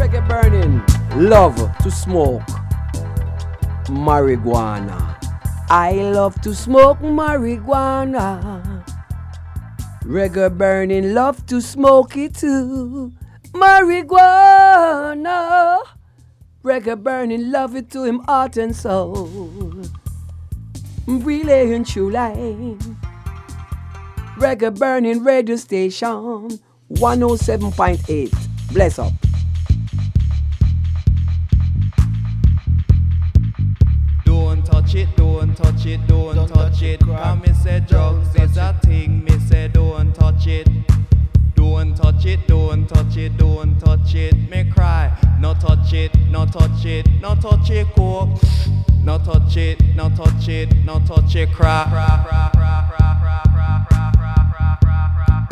[0.00, 0.80] Reggae burning.
[1.14, 2.40] Love to smoke
[3.84, 5.14] marijuana.
[5.68, 8.82] I love to smoke marijuana.
[10.04, 13.12] Reggae burning, love to smoke it too.
[13.52, 15.28] Marijuana.
[16.64, 19.84] Reggae burning, love it to him heart and soul.
[21.06, 22.78] Really and true line.
[24.38, 26.58] Reggae burning radio station
[26.94, 28.72] 107.8.
[28.72, 29.12] Bless up.
[34.24, 37.00] Don't touch it, don't touch it, don't, touch it.
[37.00, 40.68] Come me say drugs is a thing, me say don't touch it.
[41.54, 44.34] Don't touch it, don't touch it, don't touch it.
[44.48, 48.30] Me cry, no touch it, no touch it, no touch it, coke.
[49.02, 52.48] No touch it, no touch it, no touch it, cry.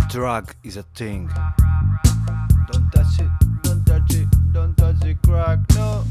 [0.08, 1.28] Drug is a thing.
[2.70, 3.30] Don't touch it,
[3.62, 6.04] don't touch it, don't touch it, crack, no.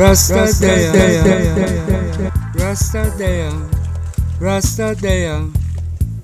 [0.00, 1.20] Rasta Daya,
[2.54, 3.52] Rasta Daya,
[4.40, 5.52] Rasta Daya.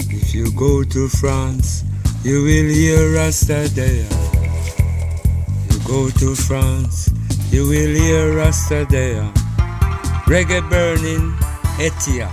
[0.09, 1.85] If you go to France,
[2.25, 4.09] you will hear Rasta Daya.
[5.71, 7.13] You go to France,
[7.53, 9.31] you will hear Rasta Daya.
[10.25, 11.37] Reggae burning,
[11.77, 12.31] Etia.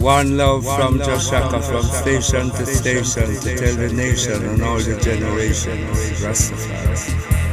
[0.00, 4.78] One love from Jah Shaka, from station to station, to tell the nation and all
[4.78, 7.43] the generations, Rastafari.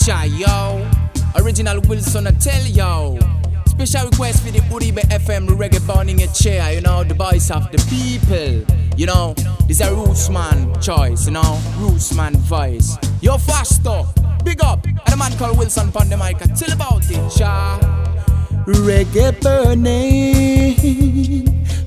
[0.00, 0.88] Teacher, yo.
[1.36, 3.18] Original Wilson, I tell yo.
[3.66, 7.70] Special request for the Uribe FM reggae burning a chair, you know, the voice of
[7.70, 8.64] the people.
[8.96, 9.34] You know,
[9.68, 12.96] this a roots man choice, you know, roots man voice.
[13.20, 14.02] Yo, faster,
[14.42, 14.86] big up.
[14.86, 17.78] And a man called Wilson on the mic, I tell about it, cha.
[18.66, 20.86] Reggae burning,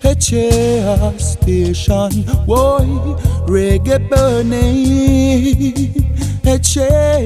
[0.03, 2.85] a chair station, boy.
[3.47, 5.93] Reggae burning,
[6.45, 7.21] a chair,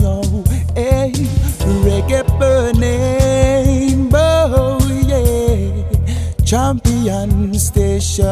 [0.00, 0.44] yo,
[0.74, 1.12] hey.
[1.82, 6.44] Reggae burning, boy, yeah.
[6.44, 8.26] Champion station,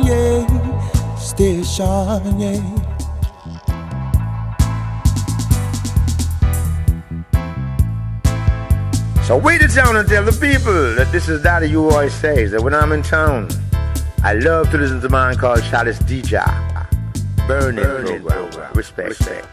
[0.00, 1.16] yeah.
[1.16, 2.80] Station, yeah.
[9.24, 12.50] So wait it down and tell the people that this is Daddy You always says
[12.50, 13.48] that when I'm in town,
[14.24, 16.79] I love to listen to a man called Chalice DJ.
[17.50, 18.72] Burning, program.
[18.74, 19.08] Respect.
[19.08, 19.48] Respect.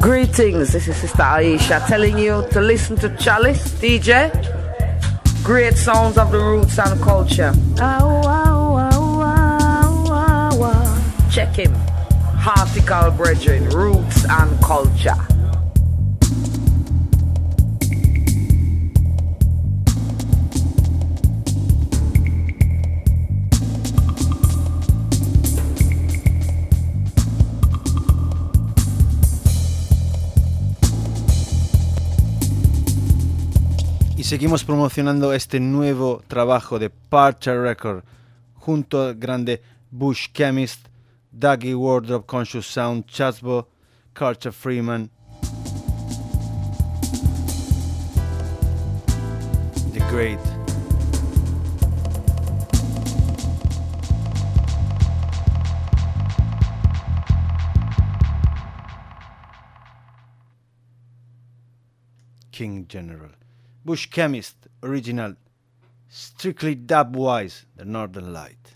[0.00, 4.32] Greetings, this is Sister Aisha telling you to listen to Chalice DJ.
[5.44, 7.52] Great sounds of the roots and culture.
[11.30, 11.74] Check him.
[12.40, 15.33] Hartical Brethren, Roots and Culture.
[34.34, 38.02] Seguimos promocionando este nuevo trabajo de Parcha Record
[38.54, 39.62] junto al grande
[39.92, 40.88] Bush Chemist,
[41.30, 43.68] Dougie Wardrop Conscious Sound, Chasbo,
[44.12, 45.08] Culture Freeman,
[49.92, 50.40] The great.
[62.50, 63.43] King General.
[63.84, 65.34] Bush Chemist, original.
[66.08, 68.73] Strictly dub-wise, the Northern Light.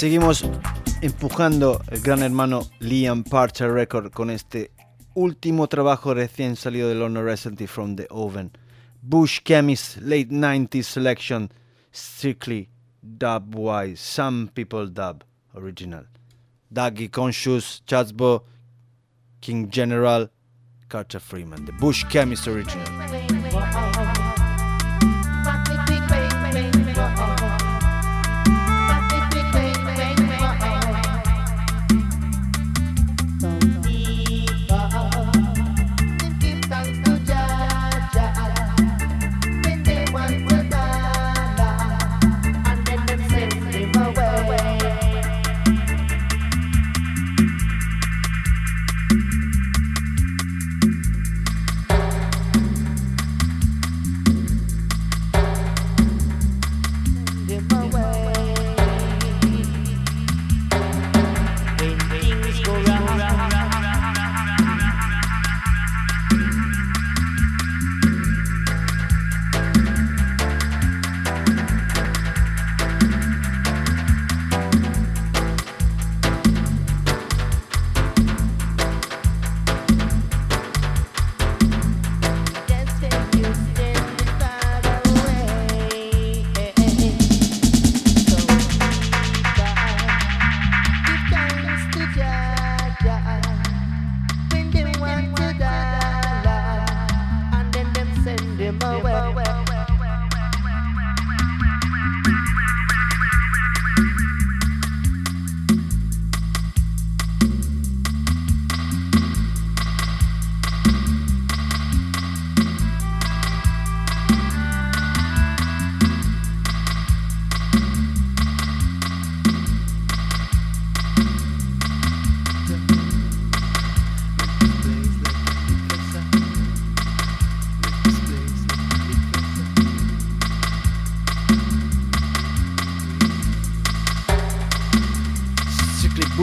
[0.00, 0.42] Seguimos
[1.02, 4.70] empujando el gran hermano Liam Parcher Record con este
[5.12, 8.50] último trabajo recién salido del Honor Recently from the Oven.
[9.02, 11.52] Bush Chemist Late 90s Selection
[11.92, 12.70] Strictly
[13.02, 15.22] Dub Wise Some People Dub
[15.54, 16.06] Original.
[16.72, 18.44] Dougie Conscious, Chatsbo,
[19.42, 20.30] King General,
[20.88, 21.66] Carter Freeman.
[21.66, 22.86] The Bush Chemist Original.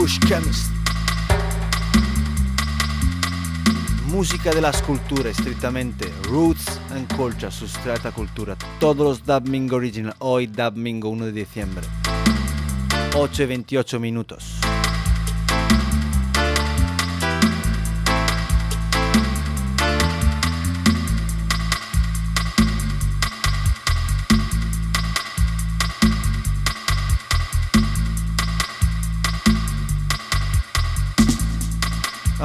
[0.07, 0.19] Bush.
[4.05, 6.09] Música de las culturas, estrictamente.
[6.23, 8.55] Roots and Culture, sustrata cultura.
[8.79, 10.15] Todos los Dub Original.
[10.19, 11.85] Hoy Dub Mingo 1 de diciembre.
[13.15, 14.66] 8 y 28 minutos.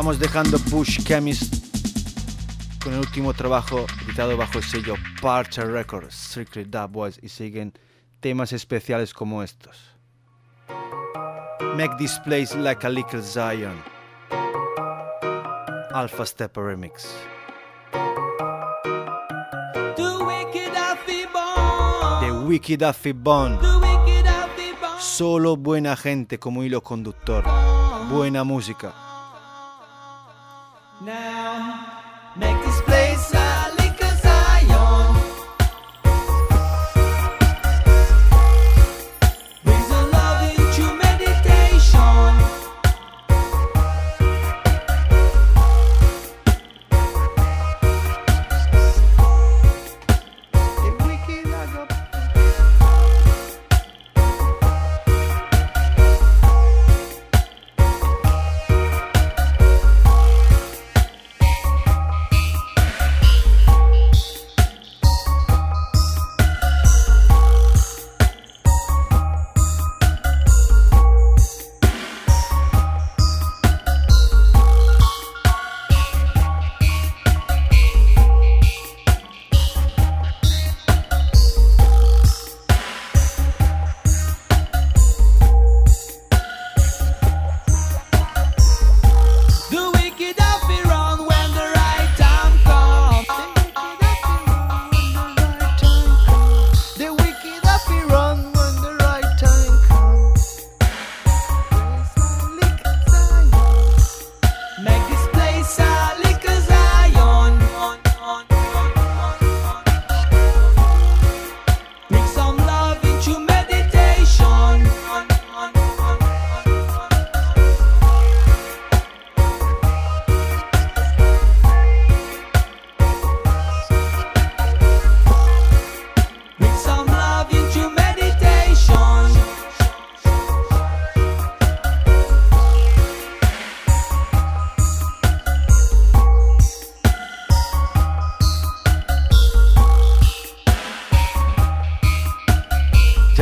[0.04, 1.54] Vamos dejando Bush Chemist
[2.82, 7.72] con el último trabajo editado bajo el sello Parcher Records, Strictly Dub Boys, y siguen
[8.18, 9.94] temas especiales como estos.
[11.76, 13.80] Make this place like a little Zion.
[15.94, 17.06] Alpha Step Remix.
[19.92, 20.14] The
[22.48, 23.60] wicked Affy Bond.
[24.98, 27.44] Solo buena gente como hilo conductor.
[28.10, 29.01] Buena música.
[31.04, 32.00] Now,
[32.36, 33.81] make this place a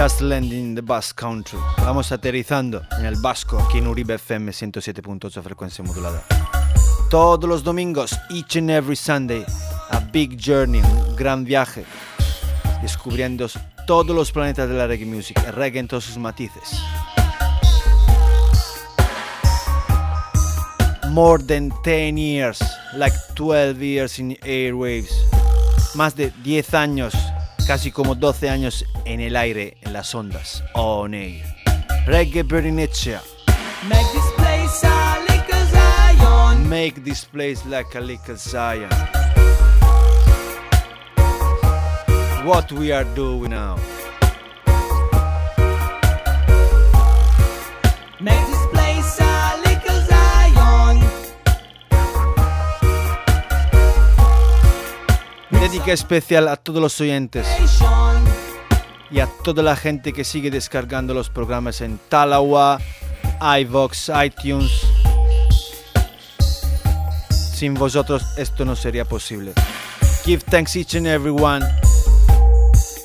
[0.00, 1.58] Just landing in the Basque Country.
[1.84, 6.24] Vamos aterrizando en el Vasco, aquí en Uribe FM 107.8 frecuencia modulada.
[7.10, 9.44] Todos los domingos, each and every Sunday,
[9.90, 11.84] a big journey, un gran viaje,
[12.80, 13.46] descubriendo
[13.86, 16.80] todos los planetas de la reggae music, el reggae en todos sus matices.
[21.10, 22.62] More than 10 years,
[22.94, 25.12] like 12 years in airwaves.
[25.94, 27.12] Más de 10 años,
[27.70, 31.44] casi como 12 años en el aire, en las ondas, on air.
[32.04, 33.22] Reggae Bernicea.
[33.88, 36.68] Make this place a little Zion.
[36.68, 38.90] Make this place like a little Zion.
[42.44, 43.76] What we are doing now.
[48.18, 48.49] Make
[55.70, 57.46] Dedica especial a todos los oyentes
[59.08, 62.80] y a toda la gente que sigue descargando los programas en Talawa,
[63.60, 64.72] iVox, iTunes.
[67.30, 69.52] Sin vosotros esto no sería posible.
[70.24, 71.64] Give thanks each and every one.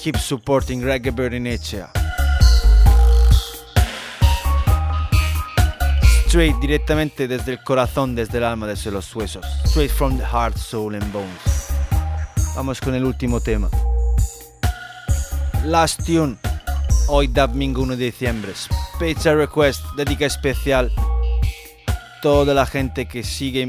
[0.02, 1.92] Keep supporting Reggae Bird in Echea.
[6.26, 9.46] Straight directamente desde el corazón, desde el alma, desde los huesos.
[9.66, 11.65] Straight from the heart, soul and bones.
[12.56, 13.70] Vamos con el último tema.
[15.66, 16.38] Last Tune.
[17.10, 18.54] Hoy domingo 1 de diciembre.
[18.56, 19.84] Special Request.
[19.98, 20.90] Dedica especial.
[22.22, 23.68] Toda la gente que sigue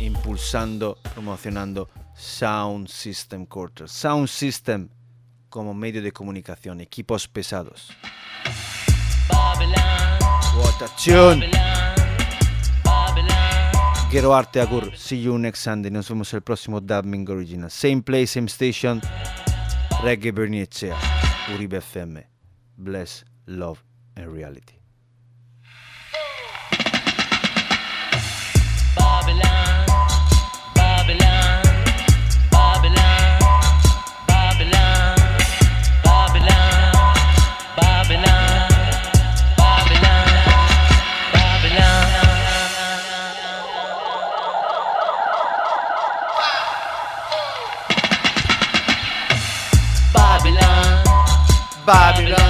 [0.00, 3.88] impulsando, promocionando Sound System Quarter.
[3.88, 4.88] Sound System
[5.48, 6.80] como medio de comunicación.
[6.80, 7.90] Equipos pesados.
[10.56, 11.48] What a tune.
[14.10, 14.96] Gero Arte Agur.
[14.96, 15.88] See you next Sunday.
[15.88, 17.70] Nos vemos el próximo Dubbing Original.
[17.70, 19.00] Same place, same station.
[20.02, 20.96] Reggae Bernicea.
[21.54, 22.26] Uribe FM.
[22.76, 23.78] Bless, love
[24.16, 24.79] and reality.
[51.90, 52.49] Babylon.